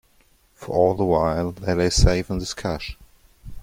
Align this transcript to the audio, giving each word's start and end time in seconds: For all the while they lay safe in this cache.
For 0.55 0.75
all 0.75 0.95
the 0.95 1.03
while 1.05 1.51
they 1.51 1.75
lay 1.75 1.91
safe 1.91 2.31
in 2.31 2.39
this 2.39 2.55
cache. 2.55 2.97